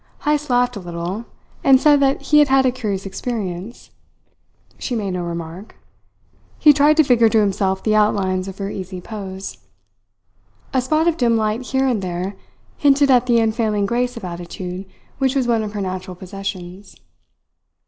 Heyst 0.23 0.49
laughed 0.49 0.75
a 0.75 0.79
little, 0.79 1.25
and 1.63 1.79
said 1.79 1.99
that 1.99 2.23
he 2.23 2.39
had 2.39 2.47
had 2.47 2.65
a 2.65 2.71
curious 2.71 3.05
experience. 3.05 3.91
She 4.79 4.95
made 4.95 5.11
no 5.11 5.21
remark. 5.21 5.75
He 6.57 6.73
tried 6.73 6.97
to 6.97 7.03
figure 7.03 7.29
to 7.29 7.39
himself 7.39 7.83
the 7.83 7.93
outlines 7.95 8.47
of 8.47 8.57
her 8.57 8.71
easy 8.71 8.99
pose. 8.99 9.59
A 10.73 10.81
spot 10.81 11.07
of 11.07 11.17
dim 11.17 11.37
light 11.37 11.61
here 11.67 11.85
and 11.85 12.01
there 12.01 12.35
hinted 12.77 13.11
at 13.11 13.27
the 13.27 13.39
unfailing 13.39 13.85
grace 13.85 14.17
of 14.17 14.25
attitude 14.25 14.87
which 15.19 15.35
was 15.35 15.45
one 15.47 15.61
of 15.61 15.73
her 15.73 15.81
natural 15.81 16.15
possessions. 16.15 16.95